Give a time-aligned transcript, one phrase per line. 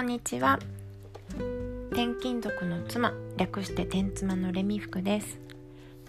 [0.00, 0.58] こんにちは。
[1.90, 5.38] 転勤族の妻略して天妻のレミ服です。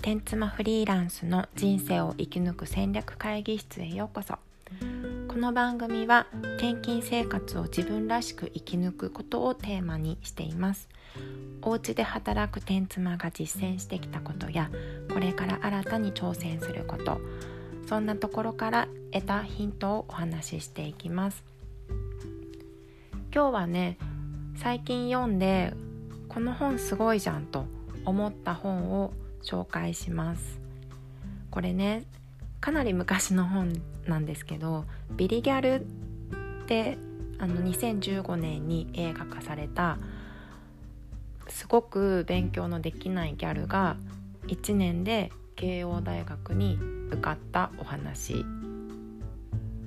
[0.01, 4.35] 天妻フリーランスの人生を生き抜く戦略会議室へようこそ。
[5.28, 6.25] この番組は
[6.56, 10.87] 転勤生活を自分らしく生き抜くことをテーマにしています。
[11.62, 14.71] お家で働く天妻が実践してきたことや
[15.12, 17.19] これから新たに挑戦すること。
[17.89, 21.50] そんなところから得たヒントをお話ししていきます。
[23.34, 23.98] 今日はね
[24.58, 25.73] 最近読んで
[26.27, 27.66] この本すごいじゃんと
[28.03, 30.59] 思った本を紹介します
[31.49, 32.03] これね
[32.59, 33.72] かなり昔の本
[34.05, 34.84] なんですけど
[35.16, 35.86] 「ビリギャル」
[36.63, 36.98] って
[37.39, 39.98] あの2015年に映画化された
[41.48, 43.95] すごく勉強のできないギャルが
[44.48, 46.77] 1年で慶応大学に
[47.11, 48.45] 受かったお話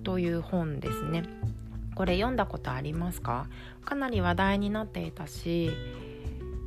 [0.02, 1.24] という本ですね。
[1.94, 3.46] これ読んだことありますか？
[3.84, 5.70] かなり話題になっていたし、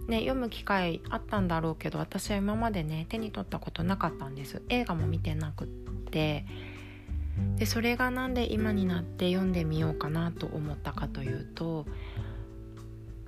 [0.08, 4.62] ね、読む機会あったんだろうけど私は今までね手に取ったことなかったんです。
[4.70, 6.46] 映画も見てなくって。
[7.58, 11.86] でそれが何で今になって読んでみようかなと思ったかというと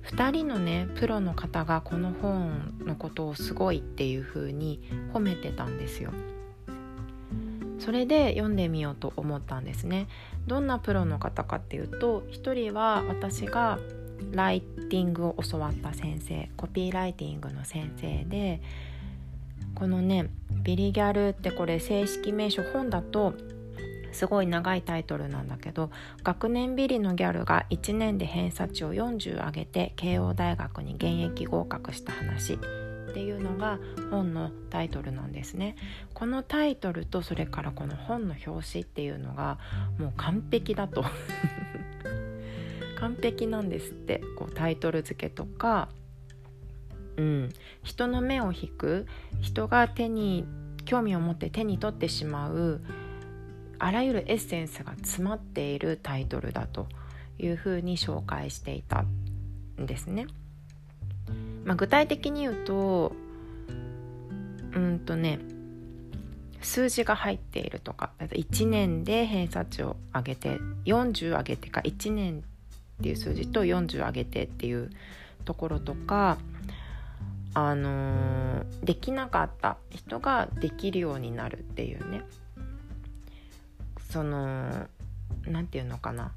[0.04, 4.80] 2人のねプロの方がこの本のことをすごいっていう風に
[5.12, 6.10] 褒めてたんですよ。
[7.80, 10.06] それで読んでみようと思ったんですね。
[10.46, 13.78] どんなプロの方かっていうと一人は私が
[14.32, 18.60] ライティングを教わった先生コピーライティングの先生で
[19.74, 20.28] このね
[20.62, 23.34] ビリギャルってこれ正式名称本だと
[24.12, 25.90] すごい長いタイトルなんだけど
[26.22, 32.58] 学年ビリのギャルが1年で偏差値を40上げて慶応大学に現役合格した話。
[33.10, 33.78] っていうのが
[34.10, 35.76] 本のタイトルなんですね。
[36.14, 39.58] このタイトルとそれからこの本の表紙っていうのが
[39.98, 41.04] もう完璧だと。
[42.98, 44.22] 完璧なんですって。
[44.36, 45.88] こうタイトル付けとか。
[47.16, 47.50] うん、
[47.82, 49.06] 人の目を引く。
[49.40, 50.46] 人が手に
[50.84, 52.80] 興味を持って手に取ってしまう。
[53.78, 56.86] あらゆるエッセンスが詰まっているタイトルだと
[57.38, 59.04] いうふうに紹介していた
[59.80, 60.26] んですね。
[61.64, 63.12] まあ、具体的に言うと
[64.74, 65.40] うんとね
[66.62, 72.42] 数字が入っているとか1年で偏差値を上げて40上げてか1年
[73.00, 74.90] っていう数字と40上げてっていう
[75.44, 76.38] ところとか
[77.54, 82.22] あのー、できなかった人ができるようになるっていうね。
[84.10, 84.86] その
[85.46, 86.32] 何て言うのかな。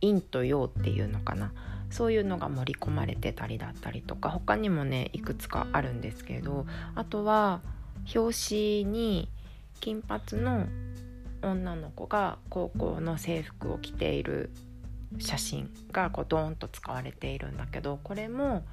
[0.00, 1.52] 陰と陽っていうのかな。
[1.94, 6.66] そういうのが盛り込まれてたりだったりとか他にもねいくつかあるんですけど
[6.96, 7.60] あとは
[8.12, 8.34] 表
[8.82, 9.28] 紙に
[9.78, 10.66] 金髪の
[11.40, 14.50] 女の子が高校の制服を着ている
[15.20, 18.64] 写真がこうドーンと使われているんだけどこれも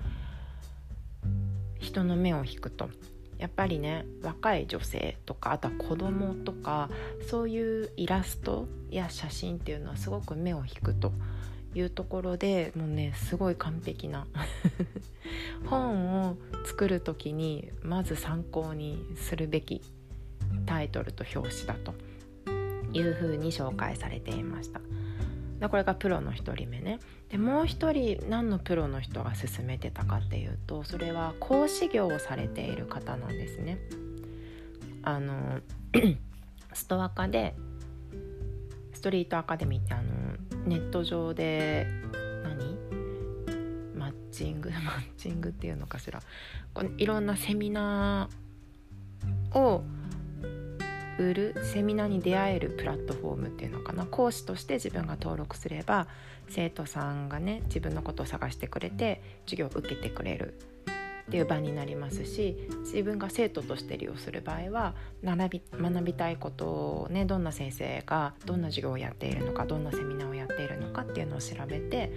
[1.78, 2.90] 人の目を引くと
[3.38, 6.90] やっぱりね若い女性とかあとは子供とか
[7.30, 11.14] そういうイラストや写真っていうのはすごく目を引くと
[11.74, 14.28] いうところでもうねすごい完璧な
[15.66, 19.82] 本を作る時にまず参考にするべき
[20.66, 21.94] タイトルと表紙だと
[22.94, 24.82] いうふうに紹介されていました。
[25.59, 27.00] でこれがプロの1人目ね
[27.30, 33.78] でもう1人何のプロの人が勧めてたかっていうとそれは講師業をされている方なんですね。
[35.03, 35.62] あの
[36.74, 37.56] ストアカで
[38.94, 40.31] ストリートアカデミーってあの
[40.66, 41.88] ネット上で
[42.44, 42.78] 何？
[43.96, 46.22] マッチング マッチングっていうのかしら。
[46.74, 49.84] こいろんなセミナーを
[51.18, 54.06] 売るセミナーに出会えるプラットフォームっていうのかな。
[54.06, 56.08] 講師として自分が登録すれば
[56.48, 60.60] 生徒さんがね自分のことを探してくれて授業を受けてくれる。
[61.31, 72.11] っていう場になりますし自分が生徒として利用する場合は学び学びたいことをねどんな先生がどんな授業をやっているのかどんなセミナーをやっているのかっていうのを調べて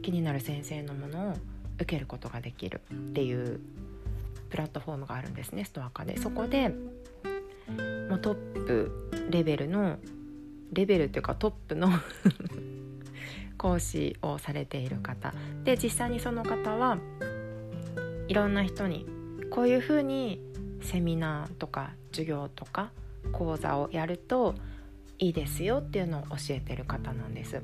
[0.00, 1.34] 気になる先生のものを
[1.74, 3.60] 受けることができるっていう
[4.48, 6.16] プラットフォームがあるんですねストア化で。
[6.16, 9.98] そこでもうトップレベルの
[10.72, 11.90] レベルっていうかトップの
[13.58, 15.34] 講師をされている方。
[15.64, 16.98] で実際にその方は
[18.28, 19.06] いろんな人に
[19.50, 20.40] こういうふうに
[20.82, 22.90] セミナーとか授業とか
[23.32, 24.54] 講座をやると
[25.18, 27.62] いいですよっていうのを教えてる方なんです。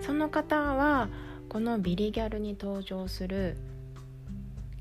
[0.00, 1.08] その方は
[1.48, 3.56] このビリギャルに登場する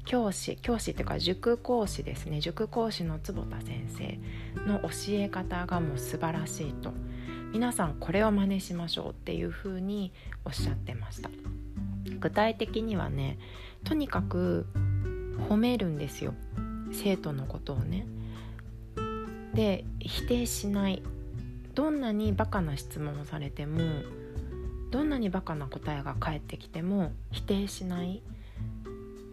[0.06, 2.40] 教師教師っていうか塾講師ですね。
[2.42, 4.20] 塾講師の坪田先生
[4.68, 6.92] の教え方がもう素晴らしいと。
[7.52, 10.12] 皆さんこれを真似しましょうっていうふうに
[10.44, 11.30] おっしゃってました。
[12.20, 13.40] 具体的にはね
[13.84, 14.68] とにかく
[15.50, 16.34] 褒めるんですよ。
[16.92, 18.08] 生徒のことをね。
[19.54, 21.02] で否定しない。
[21.74, 23.82] どんなにバカな質問をされても
[24.92, 28.22] どんなにバカな答えが返ってきても否定しない。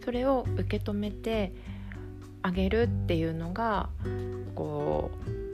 [0.03, 1.53] それを受け止めて
[2.41, 3.89] あげるっていうのが
[4.55, 5.52] こう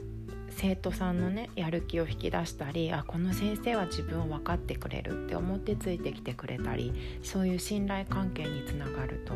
[0.61, 9.35] 生徒さんのねやる気を引き出したりあこの先生は自分を分かってくれるって思ってついてきてくれたりそういう信頼関係につながると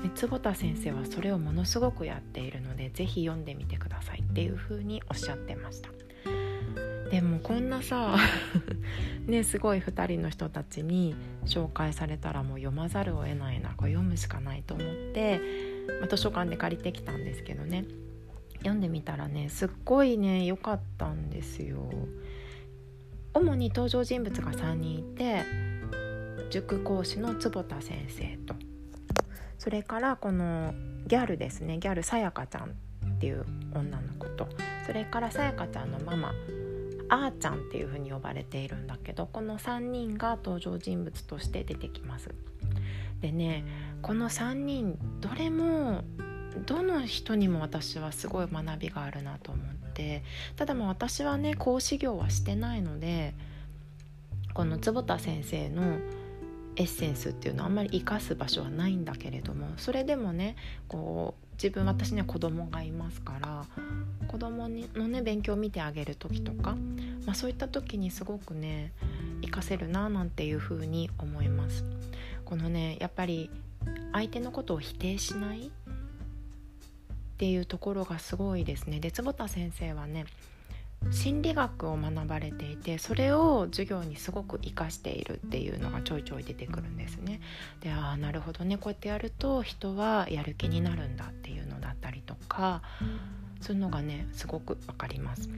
[0.00, 5.90] で坪田先生はそれをものすごくやっているので是非読んでみてくださいっていうふうにおっしゃってました。
[7.10, 8.16] でもこんなさ
[9.26, 15.40] ねすごい2人の人たちに紹介されたらもう読まざるを得ないなこれ読むしかないと思って、
[15.98, 17.84] まあ、図書館で借りてきたんですけどね
[18.60, 21.90] 読んでみたらねすっごいね良かったんですよ。
[23.32, 25.44] 主に登場人物が3人いて
[26.50, 28.54] 塾講師の坪田先生と
[29.58, 30.74] それからこの
[31.06, 34.48] ギャルですねギャルさやかちゃんっていう女の子と
[34.86, 36.32] それからさやかちゃんのママ
[37.08, 42.30] あーちゃんっていう風に呼ばれているんだけどこの3人が登場人物として出てきます。
[43.20, 43.64] でね
[44.02, 46.04] この3人どれも
[46.66, 50.22] どの人にも私はすごい学びがあるなと思って
[50.56, 53.34] ただも私はね講師業はしてないので
[54.54, 55.98] この坪田先生の
[56.76, 60.56] エッセンスっていうのはあんまり生かす場所はないんだけれどもそれでもね
[60.88, 63.64] こう自分私には子供がいますから
[64.28, 66.76] 子供にのね勉強を見てあげる時とか、
[67.26, 68.92] まあ、そういった時にすごくね
[69.42, 71.84] 活かせるななんていうふうに思います。
[72.44, 73.50] このねやっぱり
[74.12, 75.70] 相手のことを否定しない
[77.40, 80.26] っていうところがすごいですねで坪田先生はね
[81.10, 87.40] 心理学を学ばれていてそれを授業にすごく活かしているっていうのがちょいちょい出てくるんですね。
[87.80, 92.82] でああなるほどねこうやってやると人はやる気になるんだっていうのだったりとか
[93.62, 95.48] そういうのがねすごく分かります。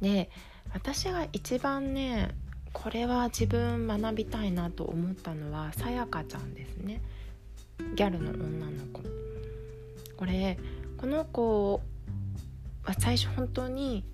[0.00, 0.30] で
[0.72, 2.30] 私が一番ね
[2.72, 7.02] これは自分学びたいなと思ったのはさやかちゃんですね
[7.94, 9.02] ギャルの女の子。
[10.16, 10.58] これ
[10.98, 11.80] この子
[12.84, 14.04] は最初本当に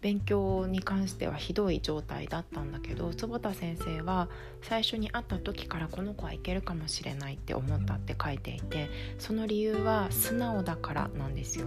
[0.00, 4.28] 勉強に関してはひどい状態だったんだけど坪田先生は
[4.62, 8.88] 最初に会った時からこの子はいけるかもしれないって思ったって書いていて
[9.18, 11.66] その理由は素直だからなんですよ。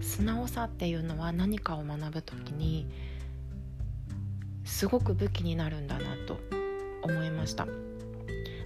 [0.00, 2.88] 素直さっていうのは何かを学ぶ時に
[4.64, 6.40] すごく武器になるんだなと
[7.02, 7.68] 思いました。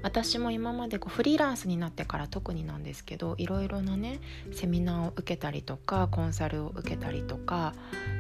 [0.05, 4.21] 私も今までこうフリーランスになってから特になんですけどいろいろなね
[4.53, 7.73] セミナーを受けたりとかコンサルを受けたりとか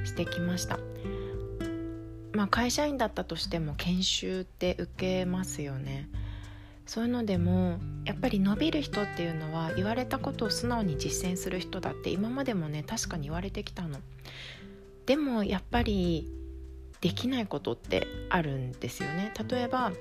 [0.03, 0.79] してきました。
[2.33, 6.09] まあ、会社員だったとしても研修って受けますよね。
[6.87, 13.99] そういうのでもやっぱり伸びる人っていうのは言われたことを素直に実践する人だって今までもね確かに言われてきたの。
[15.05, 16.31] でもやっぱり
[17.03, 19.35] できないことってあるんですよね。
[19.51, 19.93] 例えば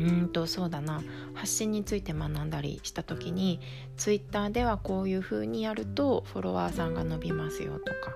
[0.00, 1.02] うんとそうだな。
[1.34, 3.60] 発信について学んだりした時に
[3.96, 8.14] ツイッターではこういう風にやるとフォロワーさんが伸びますよとか。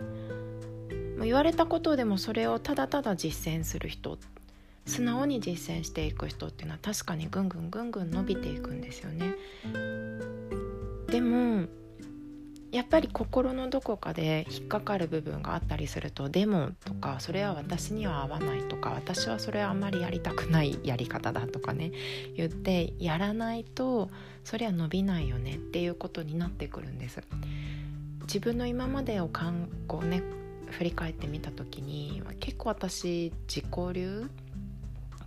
[1.24, 4.18] 言われたことでもそれをただただ実践する人。
[4.84, 9.34] 素直に実践していく人っていうのは確かにぐんぐんぐんぐん伸びていくんですよね。
[11.08, 11.68] でも
[12.72, 21.92] やっぱり心のどこかで引っかかる部分があったりするとでもとかそれは私には合わないとか私はそれはあんまりやりたくないやり方だとかね
[22.34, 24.08] 言ってやらないと
[24.42, 27.20] それは伸びないよねっていうことになってくるんです。
[28.22, 30.22] 自分の今までをかんこうね
[30.70, 34.30] 振り返ってみた時に結構私自己流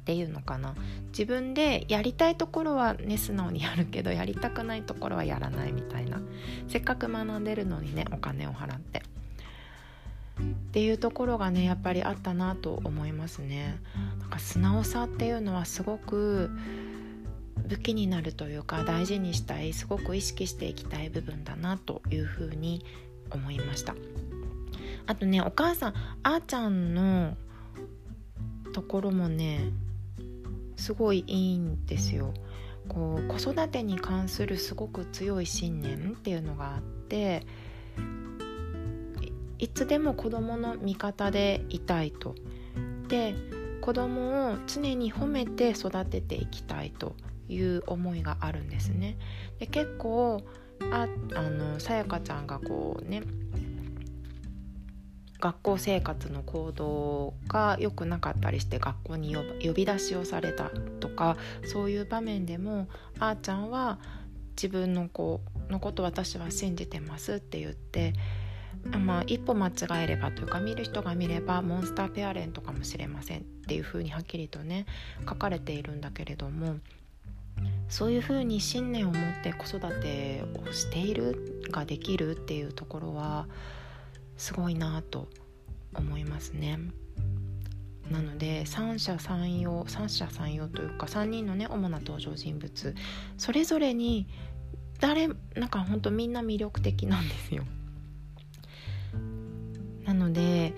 [0.06, 0.76] っていうのかな。
[1.08, 6.22] 自分でやりたいところはね素直にやるけどやりたくないところはやらないみたいな。
[6.68, 9.00] せっかく学んでるのにねお金を払って。
[9.00, 10.44] っ
[10.74, 13.80] ていうところがねやっぱりあったなと思いますね。
[14.20, 16.52] なんか素直さっていうのはすごく
[17.68, 22.86] 武器になるというか大事にしたいすごく意識していきたい部分だなというふうに
[23.32, 23.96] 思いました。
[25.08, 27.36] あとねお母さんあーちゃんの
[28.72, 29.72] ところもね
[30.76, 32.34] すごいいいんですよ。
[32.88, 37.42] こう子育てに関するすごく強い信念っていうのがあって
[39.58, 42.36] いつでも子供の味方でいたいと。
[43.08, 43.36] で
[43.82, 47.16] 子供を常に褒めて育てていきたいと
[47.48, 49.18] いう思いがあるんですね。
[49.60, 50.44] で結構
[50.92, 53.22] ああのさやかちゃんがこうね
[55.46, 62.88] 学校生活の行動が良くなかったりして学校に呼び出しをされたとかそういう場面でも
[63.20, 64.00] あーちゃんは
[64.56, 68.14] 自分の子のこと私は信じてますって言って
[69.00, 74.86] まあ、一歩間違えればというか見る人が見ればモンスターペアレントかもしれませんっていうふうにはっきりとね
[75.28, 76.76] 書かれているんだけれども
[77.90, 83.48] そういうふうに信念を持って子育てをしているができるっていうところは
[84.38, 85.28] すごいなと
[85.94, 86.80] 思いますね。
[88.10, 92.96] なので三者三様三者三様というか3人のね主な登場人物
[93.38, 94.28] それぞれに
[95.00, 97.64] 誰なんかほんとみんな魅力的なんですよ。
[100.06, 100.74] なので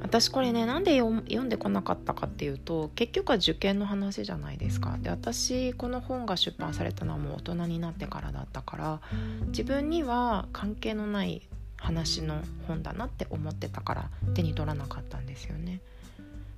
[0.00, 9.00] 私これねなんで読んでこなかったかっていうと結局は受験の話じゃないですかで私この本が出版されたのはもう大人になってからだったから
[9.48, 11.42] 自分には関係のない
[11.82, 15.80] 話の本だなって思ってたから手に取らなかったんですよね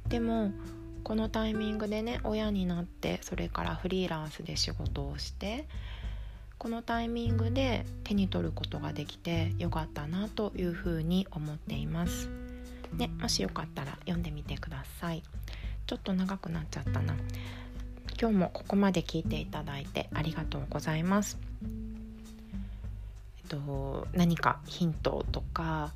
[0.09, 0.52] でも
[1.02, 5.66] このタイミングでね親になってそれからフリーランスで仕事をして
[6.59, 12.31] このタイミングで手に取ることができてよかったなというふうに思っています。
[12.95, 15.23] ね、もしよかったら読んでみてください。
[15.87, 17.14] ちょっと長くなっちゃったな。
[18.19, 21.37] 今日もここまで聞いていただいてありがとうございます。
[23.56, 25.92] と、何かヒントとか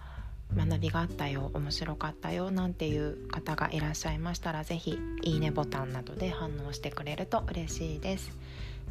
[0.57, 8.31] 学びがあったよ面白かったよなんていう方がいらっしゃいましたら是非いいねボタンなどで反応してくれると嬉しいです。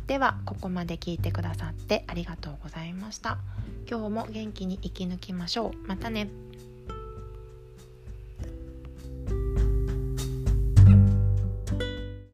[0.05, 3.39] ではここまで聞いてくださってありがとうございました。
[3.89, 5.87] 今日も元気に生き抜きましょう。
[5.87, 6.29] またね